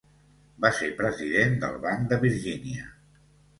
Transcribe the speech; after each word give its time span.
Va 0.65 0.71
ser 0.77 0.89
president 1.01 1.53
del 1.65 1.79
Banc 1.85 2.11
de 2.15 2.21
Virgínia. 2.25 2.91